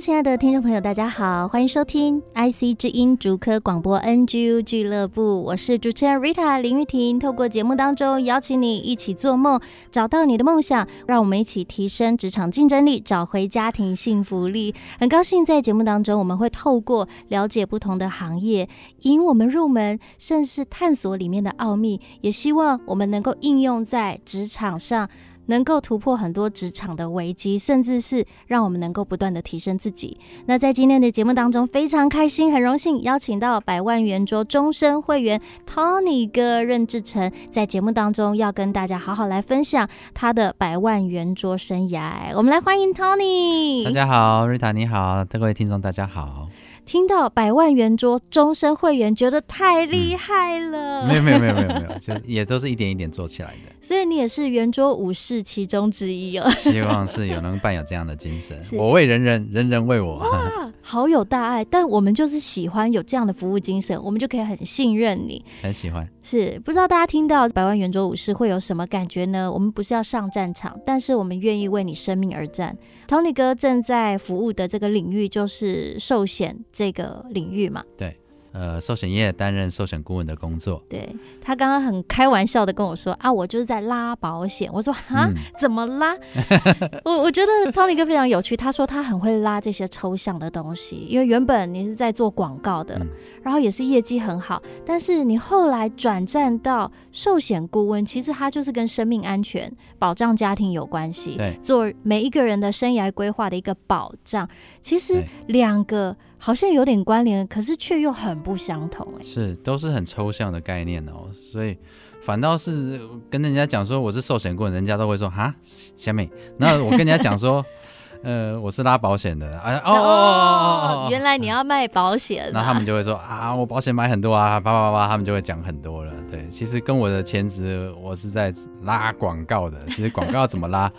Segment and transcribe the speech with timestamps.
[0.00, 7.18] 亲爱的听众朋友，大家好，欢迎收听 IC 之音竹科广播 NGU 俱乐部，我是主持人 Rita 林玉婷。
[7.18, 9.60] 透过节目当中邀请你一起做梦，
[9.92, 14.74] 找到你的梦想，让我们一起提升职场竞争力，找回家庭幸福力。
[14.98, 18.70] 很高兴在节目当中，我们会透过了解不同的行业，
[19.02, 25.10] 引我们入门，甚至探索里面的奥秘，也希望我们能够应用在职场上。
[25.50, 30.16] 能够突破很多职场的危机，甚至是让我们能够不断的提升自己。
[30.46, 42.32] 那在今天的节目当中，非常开心，很荣幸邀请到百万圆桌终身会员 Tony 哥任志成，在节目当中要跟大家好好来分享他的百万圆桌生涯。
[42.36, 43.84] 我们来欢迎 Tony。
[43.84, 46.48] 大家好，Rita 你好，各位听众大家好。
[46.90, 51.02] 听到百万圆桌终身会员，觉得太厉害了。
[51.02, 53.70] 嗯、没有没有没有没有没有，就也都是一点一点做起来的。
[53.80, 56.50] 所以你也是圆桌武士其中之一哦。
[56.58, 60.16] 希望是有能伴有这样的精神， 我为人人，人人为我。
[60.16, 61.64] 哇，好有大爱！
[61.64, 65.44] 但我们就是喜欢有这样的服务精神，我们就可以很信任你。
[65.62, 66.04] 很喜欢。
[66.30, 69.50] 是不知道大家听到百万圆桌武士会有什么感觉呢？
[69.50, 72.78] 我们不是要上战场，但是我们愿意为你生命而战。
[73.08, 77.82] Tony 哥正在服务的这个领域就是寿险这个领域嘛？
[77.98, 78.16] 对。
[78.52, 80.82] 呃，寿险业担任寿险顾问的工作。
[80.88, 81.08] 对，
[81.40, 84.68] 他刚刚很开玩笑的跟我说啊，我就是在拉保险。
[84.72, 86.16] 我说啊，嗯、怎么拉？
[87.04, 88.56] 我我觉得 Tony 哥非常有趣。
[88.56, 93.06] 他说他很会拉这些抽象的东西，因为原本你是在做广告的，嗯、
[93.42, 104.48] 然后也是业绩很好，但是你后来转战到寿险顾问，其实他就是跟生命安全、保障家庭有关系，对，做每一个人的生涯规划的一个保障。
[104.80, 106.16] 其实两个。
[106.42, 109.22] 好像有点关联，可是却又很不相同哎。
[109.22, 111.76] 是，都是很抽象的概念哦，所以
[112.22, 115.54] 反倒是跟人家讲说我是寿险顾问，人家都会说哈，
[115.96, 116.30] 小美。
[116.56, 117.62] 那我跟人家讲说，
[118.24, 126.12] 呃，我是拉保险的，哎哦哦哦，哦，哦，原来你要卖保险，啊，那他们就会说啊，我保险买很多啊，叭叭叭叭，他们就会讲很多了。
[126.30, 128.50] 对，其实跟我的前职，我是在
[128.82, 130.90] 拉广告的，其实广告怎么拉？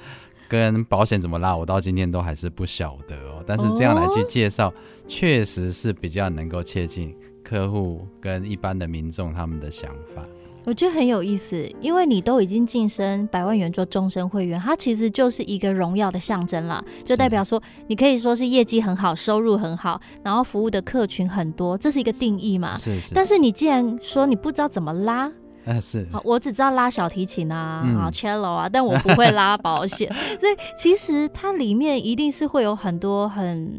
[0.52, 3.42] 跟保险怎么拉，我到今天都还是不晓得哦。
[3.48, 4.74] 但是这样来去介绍，
[5.08, 10.26] 确实是比较能够切近客户跟一般的民众他们的想法。
[10.66, 22.76] 我觉得很有意思，因为你都已经晋升百万元做终身会员，它其实就是一个荣耀的象征了，就代表说你可以说是业绩很好，收入很好，然后服务的客群很多，这是一个定义嘛。
[22.76, 23.14] 是是。
[23.16, 25.32] 但是你既然说你不知道怎么拉。
[25.66, 33.72] 啊，是，我只知道拉小提琴啊，嗯、啊，cello 啊，但我不会拉保险， 所以其实它里面一定是会有很多很，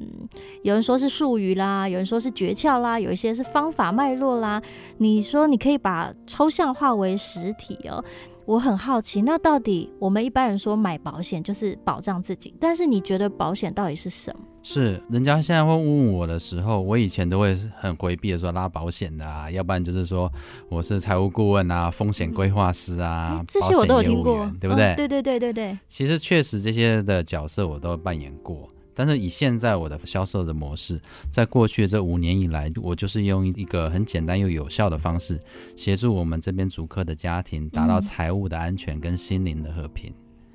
[0.63, 4.63] 有人说是术语啦，有人说是诀窍啦，有一些是方法脉络啦。
[4.99, 8.05] 你说你可以把抽象化为实体哦。
[8.45, 14.41] 我很好奇，那到底我们一般人说买保险就是保障自己，但是你觉得保险到底是什么？
[14.65, 20.31] 是人家现在会问我的时候，我以前都会很回避的说拉保险的啊，要不然就是说
[20.69, 24.93] 我是财务顾问啊，风险规划师啊，嗯、这些我都有听过，对不对？
[24.93, 25.79] 哦、对对对对对。
[25.89, 28.69] 其实确实这些的角色我都扮演过。
[28.95, 35.41] 但是以现在我的销售的模式，在过去的这五年以来，我就是用一个很简单又有效的方式，
[35.77, 40.13] 协助我们这边竹科的家庭达到财务的安全跟心灵的和平。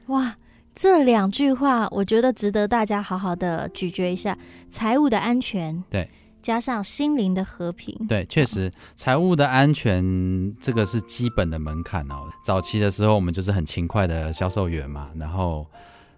[0.07, 0.35] 哇，
[0.75, 4.37] 这两句话我觉得值得大家好好的咀嚼一下：
[4.69, 6.09] 财务的安全，对，
[6.41, 7.95] 加上心灵的和平。
[8.07, 12.29] 对，确实，财务的安全这个是基本的门槛哦。
[12.43, 15.65] 早期的时候，我们就是很勤快的销售员嘛，然后。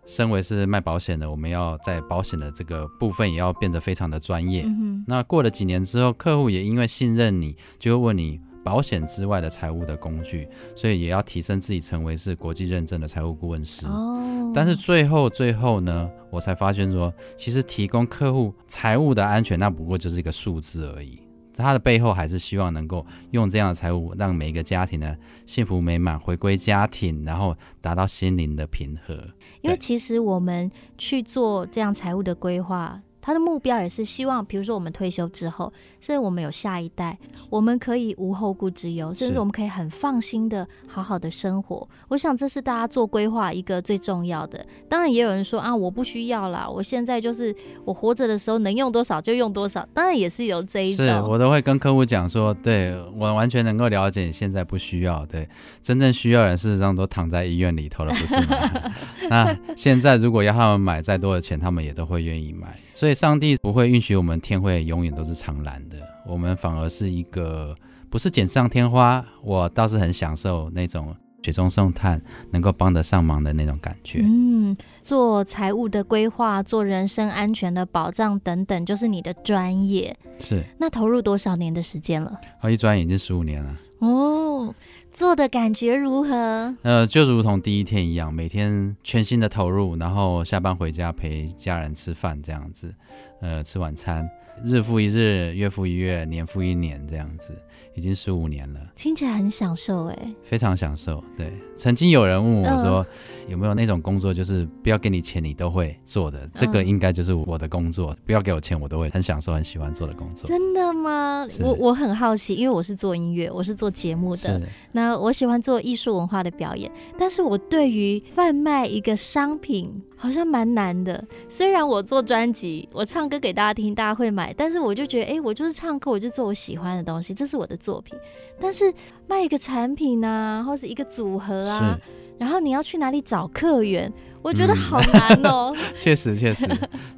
[0.09, 4.63] 身为是卖保险的，我们要在保险的这个部分也要变得非常的专业。
[4.65, 13.85] 嗯、那过了几年之后，客户也因为信任你，就会问你保险之外的财务的工具，所以也要提升自己，成为是国际认证的财务顾问师。
[13.85, 14.51] 哦。
[14.51, 21.21] 但是最后最后呢，我才发现说，其实提供客户财务的安全，那不过就是一个数字而已。
[21.63, 25.15] 他的背后还是希望能够用这样的财务，让每一个家庭呢
[25.45, 29.15] 幸福美满，回归家庭，然后达到心灵的平和。
[29.61, 33.01] 因为其实我们去做这样财务的规划。
[33.21, 37.17] 他的目标也是希望，比如说我们退休之后，甚至我们有下一代，
[37.49, 41.87] 我们可以无后顾之忧，甚至我们可以很放心的好好的生活。
[42.07, 44.65] 我想这是大家做规划一个最重要的。
[44.87, 47.55] 当然也有人说啊，我不需要啦，我现在就是
[47.85, 49.87] 我活着的时候能用多少就用多少。
[49.93, 55.47] 当然也是有这一种，是我都会跟客户讲说，对我完全能够了解你现在不需要，对，
[55.81, 58.91] 真正需要的人事实上都躺在医院里头了，不是吗？
[59.29, 63.19] 那现在如果要他们买再多的钱，他们也都会愿意买，所以。
[63.19, 67.75] 上帝不会允许我们天会永远都是常蓝的，我们反而是一个
[68.09, 69.25] 不是锦上添花。
[69.43, 71.13] 我倒是很享受那种
[71.43, 74.21] 雪中送炭，能够帮得上忙的那种感觉。
[74.23, 80.15] 嗯，做财务的规划，做人身安全的保障等等，就是你的专业。
[80.39, 80.63] 是。
[80.77, 82.39] 那投入多少年的时间了？
[82.61, 83.77] 哦，一转眼已经十五年了。
[83.99, 84.73] 哦。
[85.11, 86.75] 做的感觉如何？
[86.83, 92.93] 呃，就如同第一天一样，每天全心的投入，然后下班回家陪家人吃饭这样子，
[93.41, 94.29] 呃，吃晚餐，
[94.63, 97.53] 日复一日，月复一月，年复一年这样子。
[97.95, 101.21] 已经十五年了，听起来很享受哎，非常享受。
[101.35, 103.05] 对，曾经有人问我说，呃、
[103.49, 106.47] 有没有那种工作，就是不要给你钱，你都会做的？
[106.53, 110.47] 这个应该就是我的工作，不要给我钱，我都会很享受、很喜欢做的工作。
[110.47, 111.45] 真的吗？
[111.61, 114.61] 我我很好奇，因为我是做音乐，我是做节目的，
[114.93, 120.01] 那我喜欢做艺术文化的表演，但是我对于贩卖一个商品。
[120.21, 128.19] 好像蛮难的，虽然我做专辑，我唱歌给大家听，大家会买，但是我就觉得，哎、欸，我就是唱歌，我就做我喜欢的东西，这是我的作品。
[128.59, 128.93] 但是
[129.27, 131.97] 卖一个产品啊，或是一个组合啊，
[132.37, 134.11] 然后你要去哪里找客源？
[134.41, 135.77] 我觉得好难哦、喔。
[135.97, 136.65] 确、嗯、实，确实，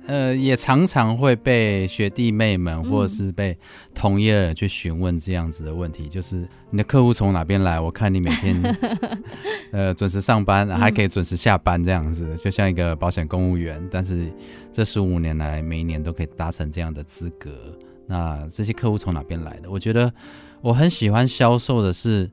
[0.08, 3.58] 呃，也常常会被学弟妹们或者是被
[3.94, 7.80] 同业去询问这样子的问题，就是你的客户从哪边来？
[7.80, 8.60] 我看你每天
[9.72, 13.88] 呃准时上班，还可以准时下班这样子，就像一个保险公务员。
[13.92, 14.32] 但是
[14.72, 17.52] 这十五年来，每一年都可以达成这样的资格。
[18.08, 19.70] 那这些客户从哪边来的？
[19.70, 20.12] 我觉得
[20.62, 22.30] 我很喜欢销售的是，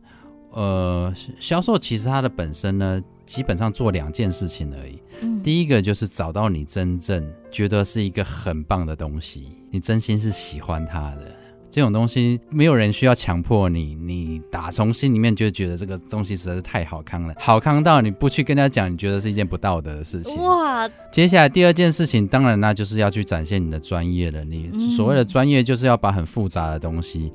[0.58, 3.02] 呃，销售其实它的本身呢。
[3.28, 4.98] 基本上做两件事情而已。
[5.20, 11.30] 嗯，第一个就是找到你真正觉得是一个很棒的东西，你真心是喜欢它的
[11.70, 20.42] 这种东西，没有人需要强迫你，你打从心里面就觉得这个东西实在是太好康了，好康到你不去跟他讲，你觉得是一件不道德的事情。
[20.42, 20.88] 哇！
[21.12, 24.42] 接下来第二件事情，当然那就是要去展现你的专业了。
[24.42, 27.30] 你所谓的专业，就是要把很复杂的东西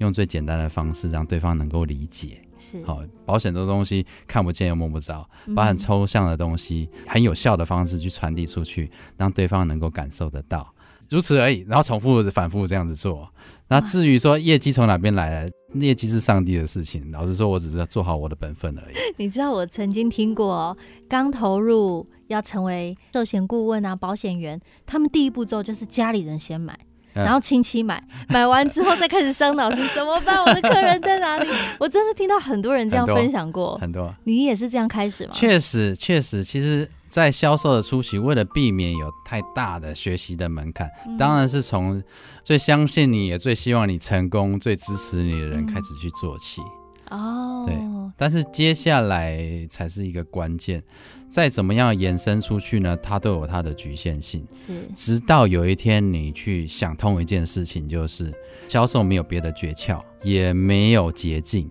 [0.00, 2.36] 用最简单的方式让对方能够理解。
[2.58, 10.74] 是好，保险这东西看不见又摸不着，把很抽象的东西很有效的方式去传递出去，让对方能够感受得到，
[11.08, 11.64] 如此而已。
[11.68, 13.28] 然后重复反复这样子做。
[13.68, 17.10] 那至于说业绩从哪边来的，业绩是上帝的事情。
[17.12, 18.94] 老实说，我只是要做好我的本分而已。
[19.18, 20.76] 你知道我曾经听过哦，
[21.08, 26.78] 刚投入要成为寿险顾问啊，保险员，他们第一步骤就是家里人先买。
[27.24, 30.38] 然后亲戚买，买完之后再开始伤脑筋， 怎么办？
[30.44, 31.48] 我的客人在哪里？
[31.78, 34.06] 我真的听到很多人这样分享过，很多。
[34.06, 34.14] 很多。
[34.24, 35.30] 你也是这样开始吗？
[35.32, 42.02] 确实，确实，其实，在销售的初期，为了避免有太大的学习的门槛，嗯、当然是从
[42.44, 46.60] 最相信你也最希望你成功、最支持你的人开始去做起。
[47.10, 48.12] 哦、嗯，对。
[48.16, 50.82] 但是接下来才是一个关键。
[51.28, 54.46] 再怎么样延伸出去呢，它都有它的局限性。
[54.50, 58.32] 是，直到有一天你去想通一件事情，就是
[58.66, 61.70] 销售没有别的诀窍，也没有捷径，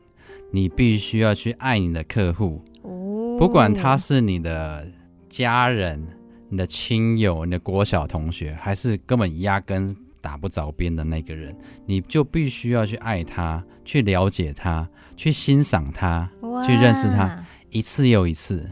[0.51, 2.61] 你必须要去爱你的客户。
[2.83, 4.85] 哦，不管他是你的
[5.27, 6.05] 家人、
[6.49, 9.95] 你的亲友、你的国小同学，还是根本压根
[10.27, 11.55] 打不着边的那个人，
[11.85, 16.29] 你就必须要去爱他，去了解他，去欣赏他，
[16.65, 18.69] 去认识他，一次又一次。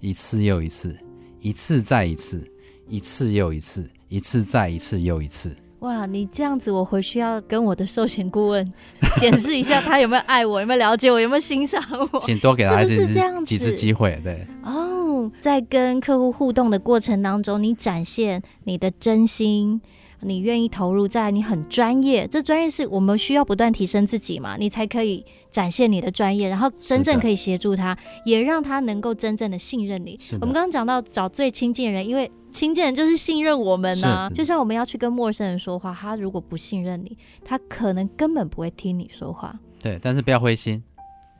[0.00, 0.94] 一次又一次，
[1.40, 2.46] 一次再一次，
[2.86, 5.56] 一次又一次，一次再一次又一次。
[5.78, 8.72] 哇，你这样子，我回去要跟我的寿险顾问
[9.18, 12.20] 检视一下，他有没有爱我，有没有了解我，有没有欣赏我。
[12.20, 13.06] 请多给他一次
[13.46, 14.46] 几次机会，对。
[14.62, 19.80] 哦，在跟客户互动的过程当中，你展现你的真心。
[20.22, 30.18] 你愿意投入在你很专业，这专业是我们需要不断提升自己嘛，你才可以展现你的专业，然后真正可以协助他，也让他能够真正的信任你。
[30.40, 34.30] 我们刚刚讲到找最亲近的人，因为亲近人就是信任我们呐。
[34.34, 39.58] 就像我们要去跟陌生人说话，他如果不信任你，他可能根本不会听你说话。
[39.82, 40.82] 对，但是不要灰心，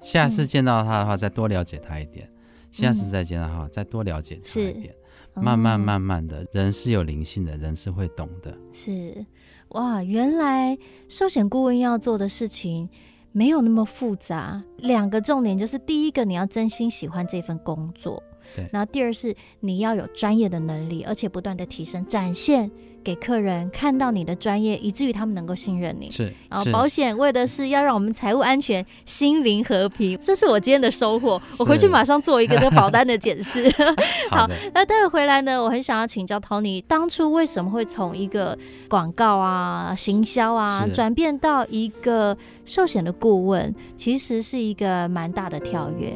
[0.02, 2.32] 下次见到他的话，再多了解他一点；嗯、
[2.70, 4.94] 下次再见到他，再多了解他一点。
[5.42, 8.56] 慢慢慢慢的，人是有灵性的，人是会懂的。
[8.72, 9.24] 是，
[9.70, 10.76] 哇，原来
[11.08, 12.88] 寿险顾问要做的事情
[13.32, 14.62] 没有那么复杂。
[14.78, 18.22] 两个重点就是，第一个你要真心喜欢这份工作，
[18.54, 18.68] 对。
[18.72, 22.70] 然后第二是你要有专业的能力，而且不断的提升，展现。
[23.02, 26.10] 给客人看到你的专业，以至于他们能够信任你。
[26.10, 30.18] 是，然后保险为的是要让我们财务安全、心灵和平。
[30.22, 31.40] 这是我今天的收获。
[31.58, 33.68] 我回去马上做一个这个保单的检视。
[34.30, 38.56] 好，那待会回来呢，我很想要请教 Tony，当初为什么会从一个
[38.88, 43.74] 广告啊、行销啊，转变到一个寿险的顾问？
[43.96, 46.12] 其实是一个蛮大的跳跃。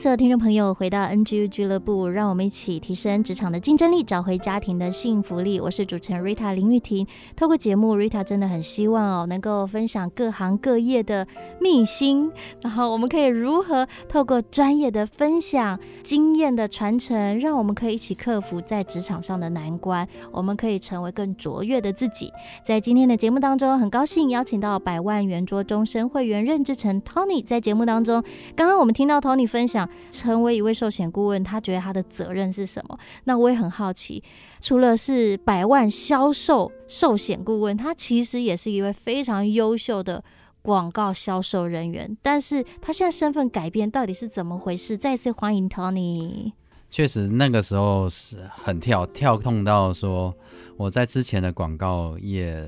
[0.00, 5.60] 所有听众朋友，回到 NGU 俱乐部，让我们一起提升职场的竞争力，找回家庭的幸福力。
[5.60, 7.06] 我是主持人 Rita 林玉婷。
[7.36, 11.26] 透过节目，Rita 真的很希望哦，能够分享各行各业的
[11.60, 22.32] 秘辛，然后我们可以如何透过专业的分享、经验的传承，让我们可以一起克服在职场上的难关，我们可以成为更卓越的自己。
[22.64, 28.24] 在今天的节目当中，很高兴邀请到百万圆桌终身会员任志成 Tony 在节目当中。
[28.56, 29.89] 刚刚我们听到 Tony 分享。
[30.10, 32.98] 成为一位寿险顾问，他觉得他的责任是什么？
[33.24, 34.22] 那我也很好奇，
[34.60, 40.22] 除了是百万销售寿险顾问，他其实也是一位非常优秀的
[40.62, 42.16] 广告销售人员。
[42.22, 44.96] 但是他现在身份改变，到底是怎么回事？
[44.96, 46.52] 再次欢迎 Tony。
[46.90, 50.34] 确实，那个时候是很跳跳痛到说，
[50.76, 52.66] 我在之前的广告业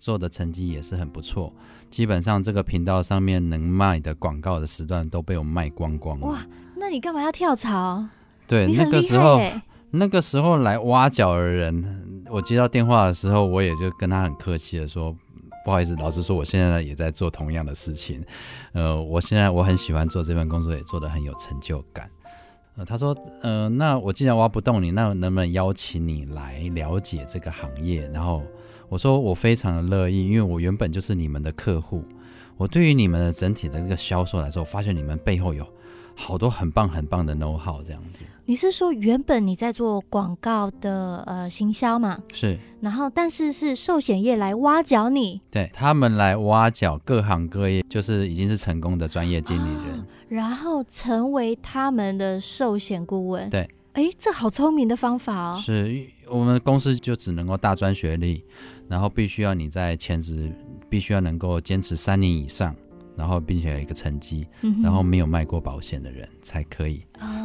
[0.00, 1.52] 做的成绩也是很不错，
[1.90, 6.26] 基本上这个频道上面能卖的广告的时段都被我卖光光了。
[6.26, 6.44] 哇！
[6.76, 8.02] 那你干嘛要跳槽？
[8.48, 9.38] 对，那个时候，
[9.90, 15.14] 那个时候来挖角的人，我接到电话的时候，我也就跟他很客气的说，
[15.64, 18.24] 不好意思，老实说，我现在也在做同样的事情。
[18.72, 22.10] 呃，我现在我很喜欢做这份工作，也做得很有成就感。
[22.80, 28.08] 呃，他说，呃，那我既然挖不动你，那能不能邀请你来了解这个行业？
[28.10, 28.42] 然后
[28.88, 32.02] 我说，我非常的乐意，因为我原本就是你们的客户。
[32.56, 35.66] 我对于你们的整体的这个销售来说，我发现你们背后有。
[36.16, 38.24] 好多很棒很棒的 know how 这样子。
[38.44, 42.18] 你是说原本你在做广告的呃行销嘛？
[42.30, 42.58] 是。
[42.80, 45.40] 然后但是是寿险业来挖角你？
[45.50, 53.50] 对，他们来挖角各行各业，就是已经是成功的专业经理人，啊，然后成为他们的寿险顾问。
[53.50, 53.68] 对。
[53.94, 55.60] 哎，这好聪明的方法哦。
[55.60, 58.44] 是我们公司就只能够大专学历，
[58.88, 60.50] 然后必须要你在前职
[60.88, 62.74] 必须要能够坚持三年以上。
[63.16, 64.46] 然后，并且有一个成绩，
[64.82, 67.02] 然后没有卖过保险的人才可以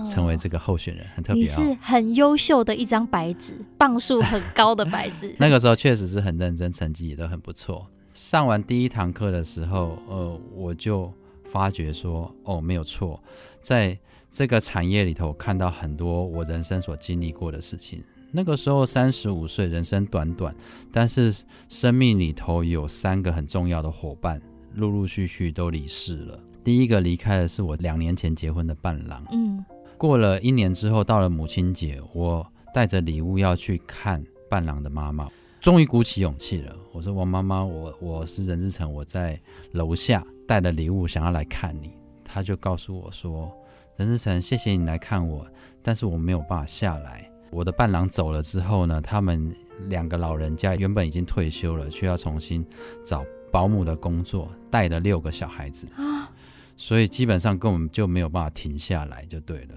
[0.08, 1.42] 成为这个候选人，很特别。
[1.42, 5.36] 你是很优秀的一张白纸，磅数很高的白纸。
[5.38, 7.86] 那个时候确实是很认真，成绩也都很不错。
[8.14, 11.12] 上完第一堂课的时候，呃，我就
[11.46, 13.22] 发觉说，哦，没有错，
[13.60, 13.98] 在
[14.30, 18.04] 这个产业里头看到很多我人生所经历过的事情。
[18.32, 20.54] 那个时候三十五岁，人生短短，
[20.92, 21.34] 但是
[21.70, 24.42] 生命里头有三个很重要的伙伴。
[24.74, 26.38] 陆陆续续都离世了。
[26.62, 29.24] 第一个离开的是我两年前结婚的伴郎。
[29.32, 29.64] 嗯，
[29.98, 35.30] 过了一年之后，到了母亲节，我带着礼物要去看伴郎的妈妈，
[35.66, 36.78] 终于鼓起勇气了。
[36.92, 39.42] 我说：“王妈妈，我我是任志成，我在
[39.72, 41.92] 楼下带了礼物想要来看你。”
[42.24, 43.52] 他就告诉我说
[43.98, 45.44] ：“任志成，谢谢你来看我，
[45.82, 47.28] 但是我没有办法下来。
[47.50, 49.52] 我的伴郎走了之后呢，他们
[49.88, 52.64] 两个老人家原本已经退休了，却要重新
[53.04, 56.32] 找。”保姆的工作带了六个小孩子啊，
[56.78, 59.70] 所以基本上根本就没有办法停下来，就对了。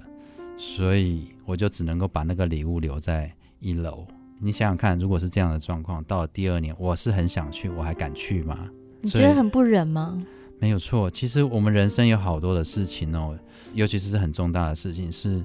[0.59, 4.07] 所以我就只能够把那个礼物留在一楼。
[4.41, 8.69] 你想想看，如果是这样的状况，到了第二年，我是很想去，我还敢去吗？
[9.01, 10.17] 你觉得很不忍吗？
[10.61, 13.39] 没有错，其实我们人生有好多的事情哦，
[13.75, 15.45] 尤其是很重大的事情，是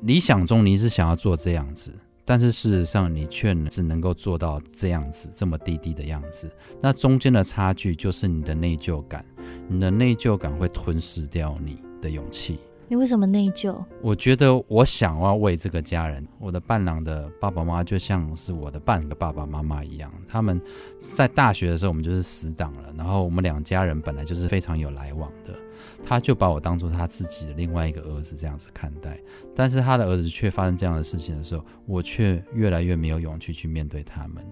[0.00, 1.92] 理想中你是想要做这样子。
[2.26, 6.50] 但是事实上，你却只能够做到这样子，这么低低的样子。
[6.80, 9.22] 那中间的差距就是你的内疚感，
[9.68, 12.58] 你的内疚感会吞噬掉你的勇气。
[12.86, 13.82] 你为什么内疚？
[14.02, 20.12] 我觉得我想要为这个家人，我的伴郎的爸爸妈妈就像是我的半个爸爸妈妈一样。
[20.28, 20.60] 他们
[20.98, 22.92] 在大学的时候，我们就是死党了。
[22.96, 25.54] 然后我们两家人本来就是非常有来往的，
[26.02, 29.18] 他就把我当做他自己的另外一个儿子这样子看待。
[29.56, 34.44] 但是他的儿子却发生这样的事情的时候，我却越来越没有勇气去面对他们。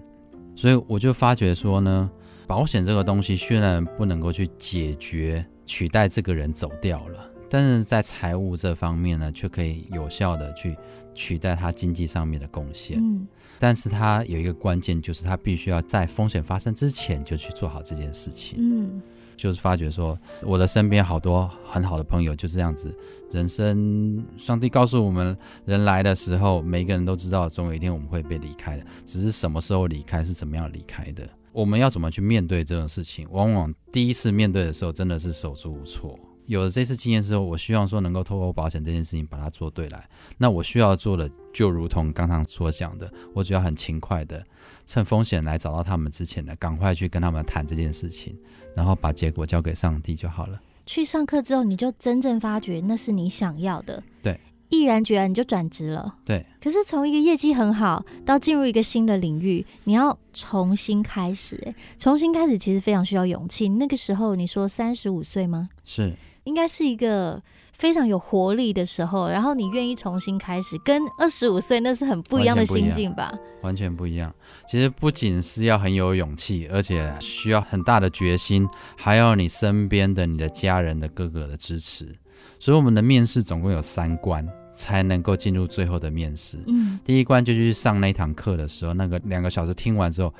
[0.55, 2.09] 所以我就发觉说呢，
[2.47, 7.29] 保险这个东西虽然不能够去解决、取代这个人走掉了。
[7.53, 10.75] 但是在财务这方面呢，却可以有效的去
[11.13, 12.97] 取代他经济上面的贡献。
[12.99, 13.27] 嗯，
[13.59, 18.57] 但是他有一个关键，就是他必须要在风险发生之前就去做好这件事情。
[18.57, 18.99] 嗯，
[19.37, 22.91] 就是发觉说，我的身边好多很好的朋友就是这样子。
[23.29, 31.29] 人生，上帝告诉我们，人来的时候，每个人都知道，总有一天我们会被离开的，只是什么时候离开，是怎么样离开的。
[31.51, 33.27] 我们要怎么去面对这种事情？
[33.29, 36.17] 往往第一次面对的时候，真的是手足无措。
[36.45, 40.07] 有了这次经验之后，我希望说能够透过保险这件事情把它做对来。
[40.37, 44.45] 那我需要做的，就如同刚刚所讲的，我只要很勤快的，
[44.85, 48.37] 趁风险来找到他们之前呢，赶快去跟他们谈这件事情，
[48.75, 50.61] 然后把结果交给上帝就好了。
[50.85, 54.03] 去上课之后，你就真正发觉那是你想要的。
[54.21, 54.39] 对。
[54.69, 56.43] 毅然决然你就转职了，对。
[56.59, 63.69] 可是从一个业绩很好到进入一个新的领域，你要重新开始，哎，重新开始其实非常需要勇气。
[63.69, 65.69] 那个时候你说三十五岁吗？
[65.85, 66.11] 是，
[66.43, 67.41] 应该是一个
[67.73, 69.27] 非常有活力的时候。
[69.27, 73.33] 然后你愿意重新开始，跟二十五岁那是很不一样的心境吧？
[73.61, 74.33] 完全不一样。
[74.67, 82.15] 其实不仅是要很有勇气，而且需要很大的决心，还有你身边的你的家人的哥哥的支持。
[82.59, 84.47] 所以我们的面试总共有三关。
[84.75, 86.57] 才能够进入最后的面试。
[86.65, 90.33] 嗯，第一关就去上那堂课的时候，那个两个小时听完之后，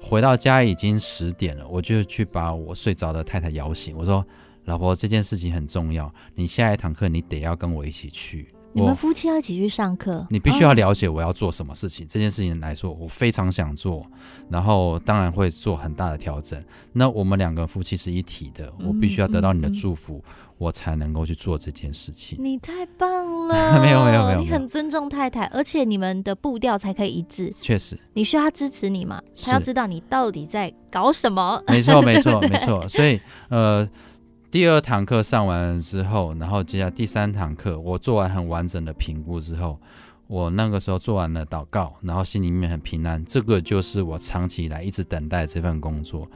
[0.00, 3.96] 回到家已经十点了，我就去把我睡着的太太摇醒。
[3.98, 4.24] 我说
[4.70, 12.06] ：“老婆，这件事情很重要，你下一堂课你得要跟我一起去。”你们夫妻要一起去上课，你必须要了解我要做什么事情。
[12.06, 14.06] 哦、这件事情来说，我非常想做，
[14.48, 16.62] 然后当然会做很大的调整。
[16.92, 22.38] 那我们两个夫妻是一体的，我必须要得到你的祝福，嗯嗯嗯、我才能够去做这件事情。
[22.40, 27.52] 你太棒了， 没有没有没有，你很尊重太太，而且你们的步调才可以一致。
[27.60, 29.20] 确实，你需要他支持你嘛？
[29.44, 31.60] 他要知道你到底在搞什么。
[31.66, 33.90] 没错没错没错， 所以呃。
[34.50, 39.78] 第二堂课上完了之后，然后接下来第三堂课，我做完很完整的评估之后，
[40.26, 43.24] 我那个时候做完了祷告，然后心里面很平安。
[43.24, 46.28] 这个就是我长期以来一直等待这份工作，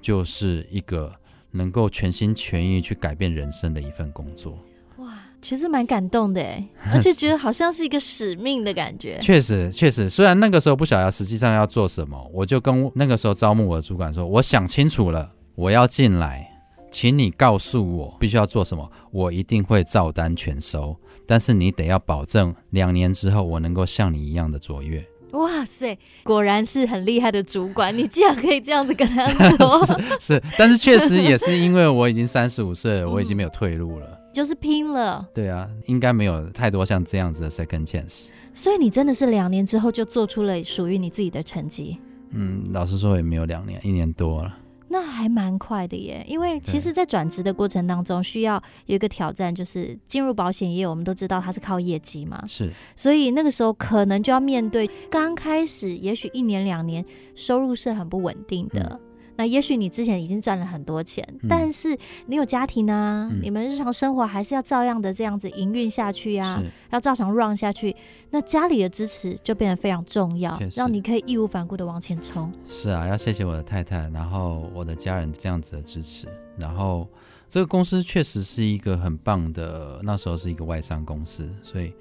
[0.00, 1.12] 就是一个
[1.50, 4.56] 能够全心全意去改变人生的一份工作。
[4.98, 6.64] 哇，其实蛮感动的哎，
[6.94, 9.18] 而且觉得好像是一个使命的感觉。
[9.20, 16.52] 确实，确实，虽然那个时候不晓得实际上要做什么，我就跟那个时候招募我的主管说，我想清楚了，我要进来。
[16.96, 20.96] 请你告诉我必须要做什么，我一定会照单全收。
[21.26, 25.04] 但是你得要保证两年之后我能够像你一样的卓越。
[25.32, 29.68] 哇塞，果然是很厉害的主管，你竟然可以这样子跟他说。
[30.18, 35.28] 是，是，但是确实也是因为我已经三十五岁了，我已经没有退路了，嗯，就是拼了。
[35.34, 38.30] 对啊，应该没有太多像这样子的 second chance。
[38.54, 41.98] 所以你真的是两年之后就做出了属于你自己的成绩。
[42.30, 44.50] 嗯，老实说也没有两年，一年多了。
[44.96, 48.54] 那还蛮快的耶，因为其实，在转职的过程当中，需要
[48.86, 50.86] 有一个挑战，就是进入保险业。
[50.86, 57.04] 我们都知道它是靠业绩嘛，是，所以那个时候可能就要面对刚开始，也许一年两年
[57.34, 58.98] 收入是很不稳定的。
[58.98, 59.05] 嗯
[59.36, 61.96] 那也许你之前已经赚了很多钱，嗯、但是
[62.26, 67.94] 你有家庭啊，嗯、你们日常生活还是要照样的这样子营运下去呀、啊，要照常 run 下去。
[68.30, 72.50] 那家里的支持就变得非常重要，让你可以义无反顾的往前冲。
[72.68, 76.26] 是啊，要谢谢我的太太，然后我的家人这样子的支持，
[76.58, 77.06] 然后
[77.48, 81.92] 这个公司确实是一个很棒的，那时候是一个外商公司，所以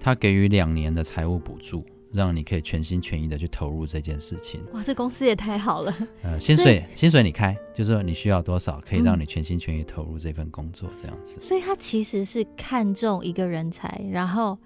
[0.00, 1.84] 他给予两年的财务补助。
[2.12, 4.60] 让你可以全心全意的去投入这件事情。
[4.72, 5.94] 哇，这公司也太好了。
[6.22, 11.40] 呃，薪水薪水你开，就是说你需要多少，可以让你全心全意投入这份工作，这样子。
[11.40, 14.58] 所以他其实是看中一个人才，然后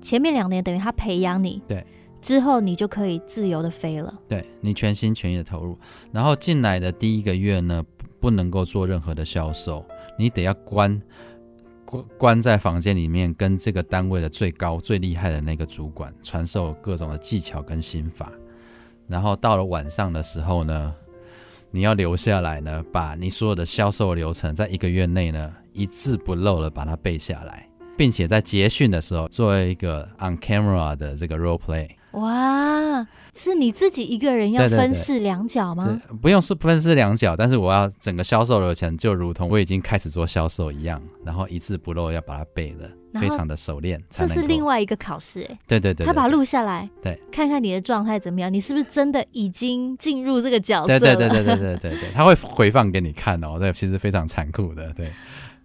[0.00, 1.84] 前面两年等于他培养你，对，
[2.20, 4.12] 之后你就可以自由的飞了。
[4.28, 5.78] 对，你全心全意的投入，
[6.10, 7.84] 然后进来的第一个月呢，
[8.20, 9.84] 不能够做任何的销售，
[10.18, 11.00] 你得要关。
[12.16, 18.32] 关在房间里面，跟这个单位的最高、最厉害的那个主管传授各种的技巧跟心法。
[19.08, 20.94] 然后到了晚上的时候呢，
[21.70, 36.00] 你要留下来呢，把你所有的销售流程，在一个月内呢，一字不漏的把它背下来，并且在结训的时候做一个 on camera 的这个 role play，哇，是你自己一个人要分饰两角吗？
[36.20, 42.88] 不用是分饰两角，但是我要整个销售流程就如同我已经开始做销售一样，然后一字不漏要把它背了
[43.20, 44.02] 非常的熟练。
[44.10, 50.98] 这是另外一个考试，哎，对对对，他把它录下来，对，看看你的状态怎么样，你是不是真的已经进入这个角色？
[50.98, 55.10] 对对对对对对对对，他会回放给你看哦，对，其实非常残酷的，对。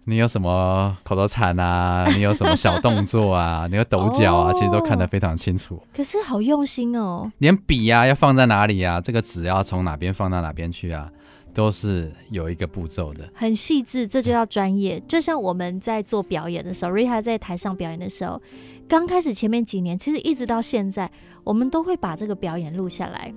[0.08, 2.06] 你有什么口头禅啊？
[2.14, 3.66] 你有什么小动作啊？
[3.70, 4.52] 你有抖脚啊？
[4.54, 5.78] 其实都看得非常清楚。
[5.94, 9.02] 可是好用心哦，连笔啊要放在哪里啊？
[9.02, 11.12] 这个纸要从哪边放到哪边去啊？
[11.52, 14.98] 都是有一个步骤的，很细致，这就要专业。
[15.00, 18.40] 就像我们在做表演的时候，Rita 在台上表演的时候，
[18.88, 21.10] 刚开始前面几年，其实一直到现在，
[21.44, 23.34] 我们都会把这个表演录下来。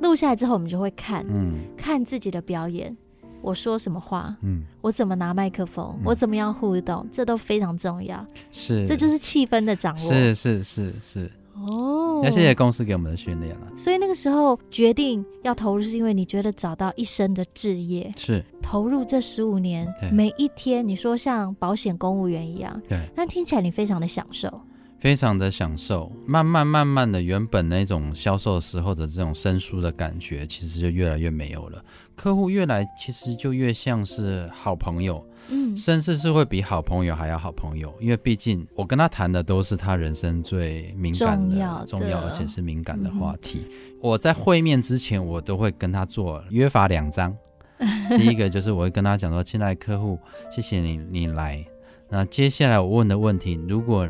[0.00, 2.96] 录下来之后，我们就会看，嗯，看自己的表演。
[3.44, 4.34] 我说什么话？
[4.40, 5.94] 嗯，我怎么拿麦克风？
[5.98, 7.06] 嗯、我怎么样互动？
[7.12, 8.26] 这都非常重要。
[8.50, 9.98] 是，这就是气氛的掌握。
[9.98, 11.30] 是是是是。
[11.54, 13.66] 哦，那谢谢公司给我们的训练了。
[13.76, 18.12] 所以那个时候决定要投入，是因为你觉得找到一生的志业。
[18.16, 18.42] 是。
[18.62, 22.80] 投入这十五年，每一天，你说像保险公务员一样。
[22.88, 22.98] 对。
[23.14, 24.48] 但听起来你非常的享受。
[25.04, 31.84] 非常的享受，慢慢慢慢的，原本那种销售时候的这种生疏的感觉，其实就越来越没有了。
[32.16, 37.94] 客户越来，其实就越像是好朋友，嗯，甚至是会比好朋友还要好朋友。
[38.00, 43.66] 因为毕竟我跟他谈的都是他人生最敏感的、重要，重要而且是敏感的话题。
[43.68, 47.36] 嗯、我在会面之前，我都会跟他做约法两章。
[48.16, 50.18] 第一个就是我会跟他讲说：“亲爱的客户，
[50.50, 51.62] 谢谢你，你来。
[52.08, 54.08] 那接下来我问的问题，如果……”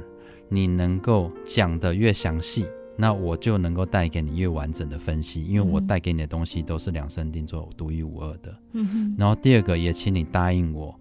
[0.48, 8.56] 你能够讲的越详细，那我就能够带给你越完整的分析，因为我带给你的东西都是量身定做、独一无二的。
[8.72, 9.14] 嗯哼。
[9.18, 10.94] 然后第二个，也请你答应我，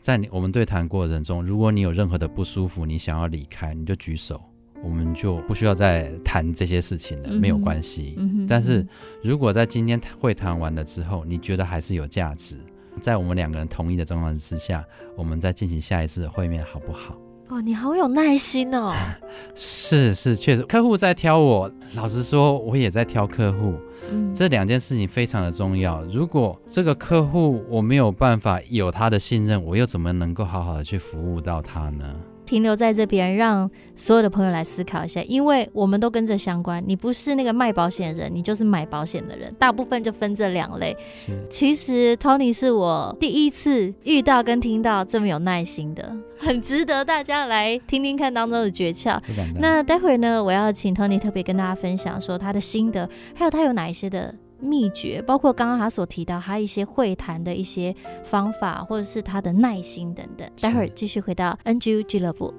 [0.00, 4.40] 在你我们对谈过程中，如果你有任何的不舒服，你想要离开，你就举手，
[4.84, 8.14] 我们就不需要再谈这些事情了，没有关系。
[8.18, 8.46] 嗯哼。
[8.46, 8.86] 但是
[9.22, 12.56] 如果在今天会谈完了之后，你觉得还是有价值，
[13.00, 14.84] 在我们两个人同意的状况之下，
[15.16, 17.16] 我们再进行下一次的会面，好不好？
[17.48, 18.94] 哦，你好有耐心哦！
[19.54, 23.74] 是是，确实，客户在挑我，老实说，我也在挑客户。
[24.10, 26.02] 嗯，这两件事情非常的重要。
[26.04, 32.14] 如果这个客户我没有办法有他的信任，我又怎么能够好好的去服务到他呢？
[32.52, 36.84] 停留在这边，让所有的朋友来思考一下，因为我们都跟这相关。
[36.86, 40.94] 你不是那个卖保险的人，你就是买保险的人，大部分就分这两类。
[41.14, 49.18] 是，其实 Tony 是我第一次遇到跟听到这么有耐心的，很值得大家来听听看当中的诀窍。
[49.58, 54.34] 那待会呢，我要请 Tony 特别跟大家分享说他的心得，还有他有哪一些的。
[54.62, 60.48] 秘诀包括刚刚他所提到他一些会谈的一些方法，或者是他的耐心等等。
[60.60, 62.54] 待会儿继续回到 NGU 俱乐部。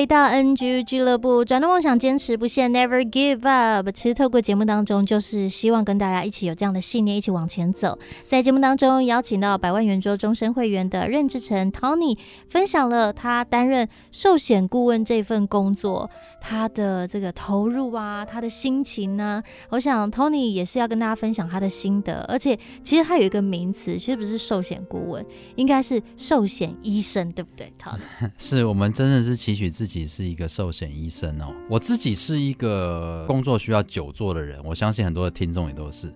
[0.00, 3.90] 回到 NG 俱乐部，转动梦想，坚持不懈，Never give up。
[3.90, 7.98] 其实透过节目当中，就是希望跟大家一起有这样的信念，一起往前走。
[8.26, 12.16] 在节目当中，邀请到百万圆桌终身会员的任志成 Tony，
[12.48, 16.08] 分享了他担任寿险顾问这份工作，
[16.40, 19.68] 他的这个投入啊，他的心情呢、啊。
[19.68, 25.22] 我想 Tony 也是要跟大家分享他的心得，而且其实他有一个名词，其实不是寿险顾问，
[25.56, 29.68] 应该是寿险医生，对不对？Tony 是我们真的是期许。
[29.80, 36.12] 自己是一个寿险医生哦，我自己是一个工作需要久坐的人，我相信很多的听众也都是。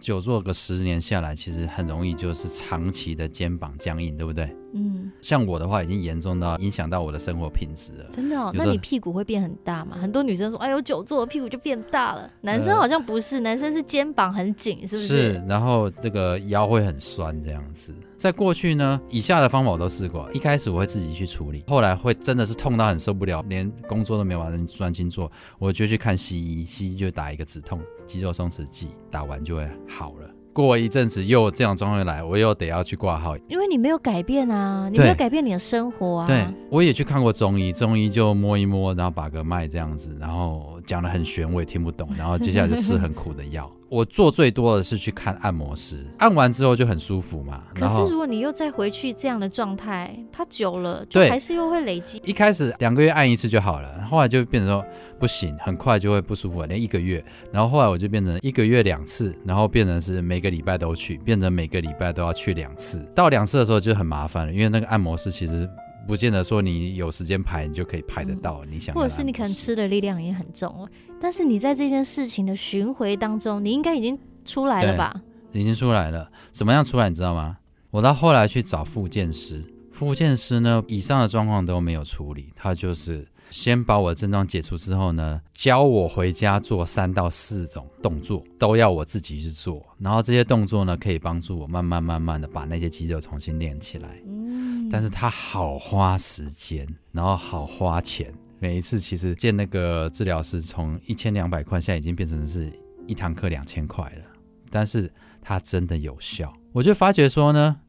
[0.00, 4.52] 久坐个十年下来，其实很容易就是长期的肩膀僵硬，对不对？
[4.74, 8.10] 嗯，像我的话，已经严重到影响到我的生活品质了。
[8.12, 8.50] 真的哦？
[8.52, 9.96] 那你屁股会变很大吗？
[9.96, 12.28] 很多女生说，哎呦，久坐屁股就变大了。
[12.40, 15.06] 男生好像不是，呃、男生是肩膀很紧，是不是？
[15.06, 17.94] 是，然后这个腰会很酸这样子。
[18.22, 20.30] 在过去呢，以下的方法我都试过。
[20.32, 30.30] 一开始我会自己去处理，后来会真的是痛到很受不了，连工作都没有办法专心做，我就去看西医，西医就打一个止痛肌肉松弛剂，打完就会好了。
[30.52, 36.26] 过一阵子又这样状况来，我又得要去挂号，因为你没有改变啊，你没有改变你的生活啊。
[36.28, 42.08] 对，我也去看过中医，中医就摸一摸，然后把个脉这样子，然后讲的很玄，我也听不懂。
[42.16, 43.68] 然后接下来就吃很苦的药。
[43.92, 47.62] 我做最多的是去看按摩师，按完之后就很舒服嘛。
[47.74, 52.18] 可是如果你又再回去这样的状态，它久了就还是又会累积。
[52.24, 54.82] 一开始两个月按一次就好了，后来就变成说
[55.18, 57.22] 不行，很快就会不舒服，连一个月。
[57.52, 63.06] 然后后来我就变成一个月两次，然后变成是每个礼拜都去，变成每个礼拜都要去两次。
[63.14, 65.68] 到两次的时候就很麻烦了，因为那个按摩师其实。
[66.06, 68.60] 不见得说你有时间排，你就可以排得到。
[68.64, 70.88] 嗯、你想，或者是你可能吃的力量也很重了，
[71.20, 75.20] 但是你在这件事情的巡回当中，你应该已经出来了吧？
[75.52, 76.30] 已经出来了。
[76.50, 77.08] 怎么样出来？
[77.08, 77.58] 你知道吗？
[77.90, 83.26] 我到后来去找复健师，复健师呢，以上的状况都没有处理，他就是。
[83.50, 89.84] 先把我的症状解除之后呢，教我回家做三到四种动作，都要我自己去做。
[89.98, 94.18] 然后这些动作呢，可以帮助我慢慢慢慢的把那些肌肉重新练起来。
[94.26, 94.51] 嗯，
[94.92, 98.30] 但是它好花时间，然后好花钱。
[98.58, 102.70] 每一次其实见那个治疗师，从一千两百块，现在已经变成是
[103.06, 104.22] 一堂课两千块了。
[104.70, 107.80] 但是它真的有效，我就发觉说呢，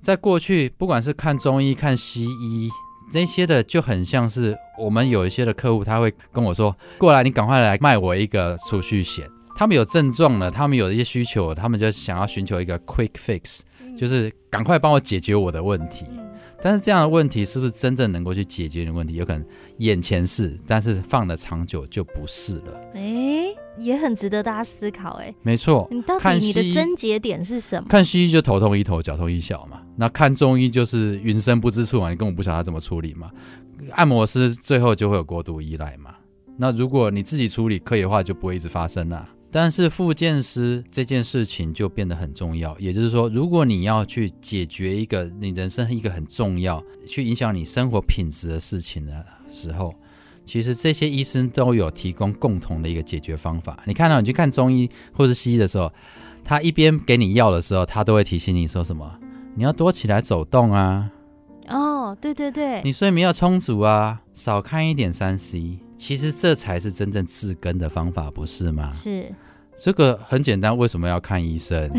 [0.00, 2.70] 在过去不管是看中医、看西医。
[3.12, 13.62] 那些的就很像是我们有一些的客户，他会跟我说：“过来，你赶快来卖我一个储蓄险。”他们有症状了，他们有一些需求，他们就想要寻求一个 quick fix，
[13.96, 16.06] 就是赶快帮我解决我的问题。
[16.62, 19.14] 但是这样的问题是不是真正能够去解决你的问题？
[19.14, 19.44] 有可能
[19.78, 22.80] 眼前是，但是放的长久就不是了。
[22.94, 25.14] 诶，也很值得大家思考。
[25.14, 25.88] 诶，没错。
[25.90, 27.86] 你到底你的症结点是什么？
[27.88, 29.80] 看西医就头痛医头，脚痛医脚嘛。
[29.96, 33.30] 那看中医就是云深不知处嘛，你根本不晓得他怎么处理嘛。
[33.92, 36.14] 按摩师最后就会有过度依赖嘛。
[36.58, 39.26] 那如果你自己处理可以的话，就不会一直发生了。
[39.52, 49.92] 但是复健师这件事情就变得很重要，也就是说，如果你要去解决一个你人生一个很重要、去影响你生活品质的事情的时候，
[50.44, 53.82] 其实这些医生都有提供共同的一个解决方法。
[53.86, 55.92] 你看到你去看中医或是西医的时候，
[56.44, 59.18] 他一边给你药的时候，他都会提醒你说什么？
[59.56, 61.10] 你要多起来走动啊！
[61.68, 65.80] 哦，对对对，你睡眠要充足啊，少看一点三 C。
[66.00, 68.90] 其实这才是真正治根的方法，不是吗？
[68.90, 69.26] 是，
[69.78, 71.90] 这个很简单，为什么要看医生？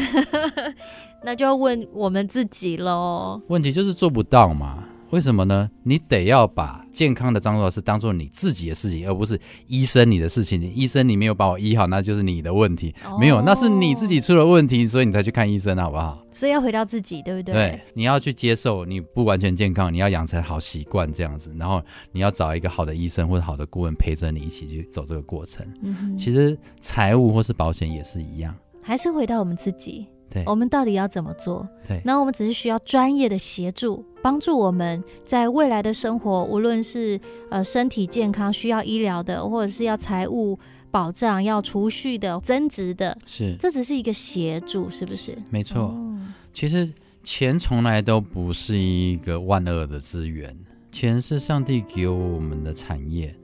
[1.24, 3.40] 那就要问我们自己喽。
[3.48, 4.86] 问题就是做不到嘛。
[5.12, 5.70] 为什么呢？
[5.84, 10.60] 你得要把健康的张老师当做你自己的事情，而不是医生你的事情。
[10.60, 12.96] 你医生你没有把我医好，那就是你的问题。
[13.06, 16.24] 哦、没有，那是你自己出了问题，所以你才去看医生，好不好？
[16.32, 17.54] 所以要回到自己，对不对？
[17.54, 21.82] 对，你要去接受你不完全健康，你要养成好习惯这样子，然后
[22.14, 25.66] 你要找一个好的医生或者好的顾问陪着你一起去走这个过程。
[25.84, 30.08] 嗯，其实财务或是保险也是一样，还是回到我们自己。
[30.32, 31.68] 对，我们到底要怎么做？
[31.88, 40.58] 对，那我们只是需要专业的协助，帮助我们在未来的生活，无论是呃身体健康需要医疗的，或者是要财务
[40.90, 45.38] 保障、要储蓄的、增值的，是，这只是一个协助，是不是？
[45.50, 45.82] 没错。
[45.82, 46.20] 哦，
[46.54, 46.92] 其实
[47.24, 50.58] 钱从来都不是一个万恶的资源，
[50.92, 53.36] 钱是上帝给我们的产业，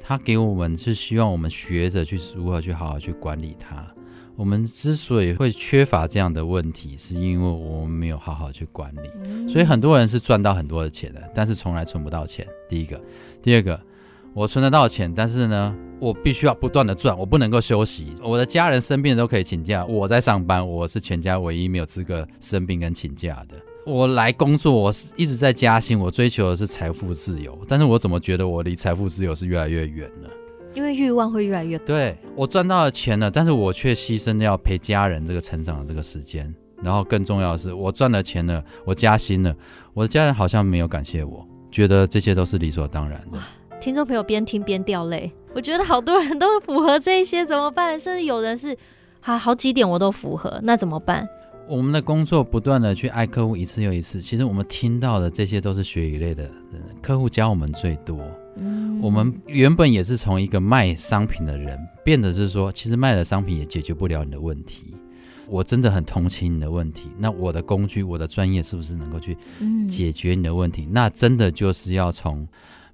[0.00, 3.86] 他给我们是希望我们学着去如何去好好去管理它。
[4.38, 9.48] 我们之所以会缺乏这样的问题，是因为我们没有好好去管理。
[9.50, 12.46] 所以很多人是赚到很多的钱的，但是从来存不到钱。
[12.68, 13.00] 第一个，
[13.42, 13.80] 第二个，
[14.32, 18.14] 我存得到钱，但是呢，我必须要不断的赚，我不能够休息。
[18.22, 23.56] 我的家人生病都可以请假，我在上班，我是全家唯一没有资格生病跟请假的。
[23.84, 30.30] 我来工作，我是一直在加薪，我追求的是财富自由，但是我怎么觉得我离财富自由是越来越远了？
[30.74, 31.86] 因为欲望会越来越多。
[31.88, 36.54] 对，我赚到了钱了，但是我却牺牲掉陪家人这个成长的这个时间。
[36.80, 39.52] 然后更重要的是，我赚了钱了，我加薪了，
[39.94, 43.38] 我的家人好像没有感谢我，觉得这些都是理所当然的。
[43.80, 47.98] 听众朋友边听边掉泪，我觉得好多人都符合这些，怎么办？
[47.98, 48.76] 甚至有人是
[49.22, 51.28] 啊好几点我都符合，那怎么办？
[51.66, 58.16] 我们的工作不断的去爱客户一次又一次，其实我们听到的这些都是血与泪的人，客户教我们最多。
[58.58, 64.94] 嗯，我们原本也是从一个卖商品的人，变得是说，其实卖了商品也解决不了你的问题。
[65.46, 69.36] 我真的很同情你的问题，那我的工具、我的专业是不是能够去
[69.88, 70.82] 解决你的问题？
[70.82, 72.46] 嗯，那真的就是要从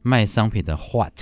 [0.03, 1.13] 卖商品的 what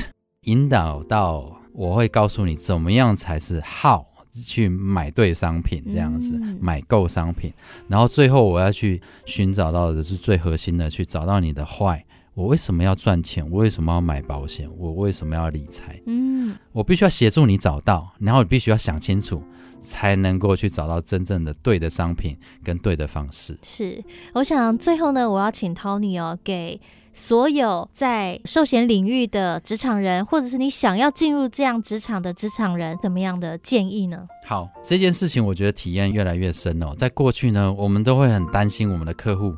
[0.43, 4.05] 引导到，我会告诉你怎么样才是 how
[4.45, 7.51] 去买对商品，这样子买够商品，
[7.89, 12.03] 然后最后我要去寻找到的是最核心的，去找到你的 why。
[12.35, 13.47] 我为什么要赚钱？
[13.51, 14.67] 我为什么要买保险？
[14.79, 16.01] 我为什么要理财？
[16.07, 19.43] 嗯，我必须要协助你找到，然后你必须要想清楚，
[19.81, 23.59] 才能够去找到真正的对的商品跟对的方式。
[23.63, 26.81] 是，我想最后呢，我要请 Tony 哦，给
[27.13, 34.27] 所有在寿险领域的职场人，或者是你想要进入这样职场的职场人，怎么样的建议呢？
[34.47, 36.95] 好，这件事情我觉得体验越来越深哦。
[36.97, 39.55] 在过去呢，我们都会很担心我们的客户。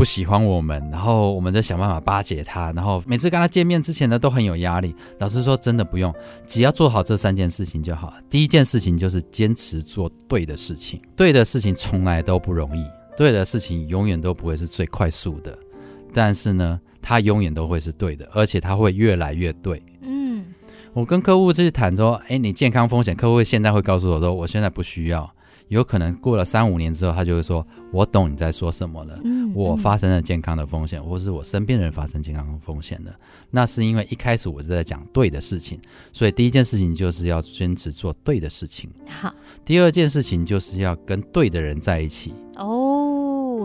[0.00, 4.94] 不喜欢我们，然后我们在想办法巴结他，然后每次跟他见面之前呢，都很有压力。
[5.18, 6.10] 老师说，真的不用，
[6.46, 8.10] 只要做好这三件事情就好。
[8.30, 12.82] 第一件事情就是坚持做对的事情，对的事情从来都不容易，
[13.14, 15.54] 对的事情永远都不会是最快速的，
[16.14, 19.82] 但是呢，它永远都会是对的，而且它会越来越对。
[20.00, 20.46] 嗯，
[20.94, 25.30] 我跟客户就是谈说，哎，你健康风险，客户现在会告诉我说，我现在不需要。
[25.70, 29.18] 有可能过了三五年之后，他就会说：“我懂你在说什么了。
[29.24, 33.14] 嗯”嗯，我发生了健康的风险，或是我身边人发生健康的风险的，
[33.50, 35.80] 那是因为一开始我是在讲对的事情，
[36.12, 38.90] 所以第一件事情就是要坚持做对的事情。
[39.06, 39.32] 好，
[39.64, 42.34] 第二件事情就是要跟对的人在一起。
[42.56, 42.89] 哦。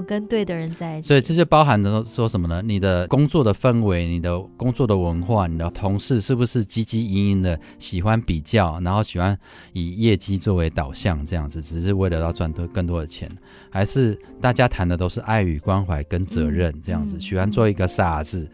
[0.02, 2.62] 跟对的人在一起，所以这就包含着说什么呢？
[2.62, 9.38] 你的工作的氛围，你的工作的文化，你的同事是不是积极营营的喜欢比较，然后喜欢
[9.74, 13.30] 以业绩作为导向这样子，只是为了要赚多更多的钱，
[13.70, 18.50] 还是大家谈的都是爱与关怀跟责任这样子，喜欢做一个傻子，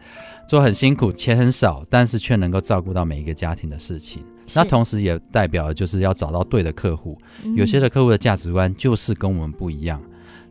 [0.48, 4.22] 做很辛苦，钱很少，但是却能够照顾到每一个家庭的事情。
[4.54, 7.16] 那同时也代表就是要找到对的客户，
[7.56, 10.02] 有些的客户的价值观就是跟我们不一样。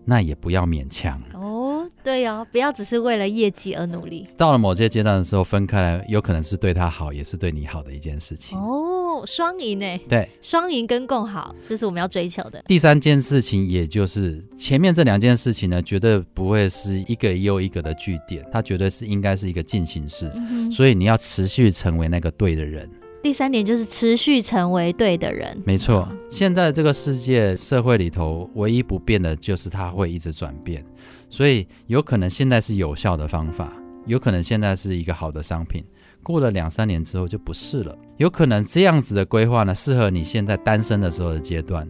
[0.05, 4.27] 那也不要勉强哦，对哦，不要只是为了业绩而努力。
[4.35, 8.57] 到了某些阶段的时候，分开来，有可能是对他好，也是对你好的一件事情。
[8.57, 9.85] 哦，双赢呢？
[10.09, 12.63] 对，双赢跟共好，这是我们要追求的。
[12.67, 20.31] 第三件事情，也就是前面这两件事情呢，绝对不会是一个又一个的据点，它绝对是应该是一个进行式。
[20.35, 22.89] 嗯、所以你要持续成为那个对的人。
[23.21, 25.61] 第三点就是持续成为对的人。
[25.65, 30.83] 没错，现在这个世界社会里头，唯一不变的就是它会一直转变，
[31.29, 33.71] 所以有可能现在是有效的方法，
[34.07, 35.83] 有可能现在是一个好的商品，
[36.23, 37.95] 过了两三年之后就不是了。
[38.17, 41.87] 有可能这样子的规划呢，适合你现在单身的时候的阶段，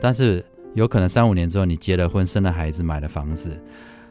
[0.00, 3.60] 但是有可能三五年之后你结了婚，生了孩子，买了房子。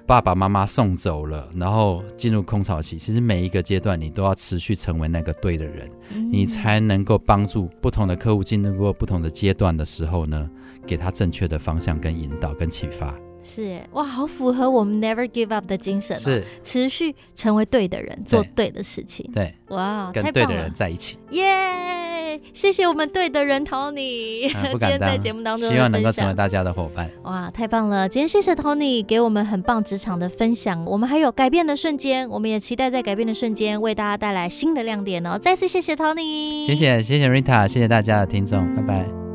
[0.09, 2.97] 爸爸妈妈送走了，然后进入空巢期。
[2.97, 10.49] 其实每一个阶段，你都要持续成为那个对的人，嗯、你才能够帮助不同的客户进入过不同的阶段的时候呢，
[10.87, 13.13] 给他正确的方向跟引导跟启发。
[13.43, 19.29] 是哇，好符合我们 never give up 的精神，哦，是持续成为对的人，做对的事情。
[19.31, 21.19] 对，哇，跟对的人在一起。
[21.29, 21.45] 耶！
[22.53, 27.09] 谢谢我们队的人 Tony， 嗯、今天在节目当中，希望能够成为大家的伙伴。
[27.23, 28.09] 哇，太棒了！
[28.09, 30.83] 今天谢谢 Tony 给我们很棒职场的分享。
[30.85, 35.37] 我们还有改变的瞬间，我们也期待在改变的瞬间为大家带来新的亮点哦。
[35.37, 39.28] 再次谢谢 Tony，谢谢谢谢 Rita，谢谢大家的听众，拜拜。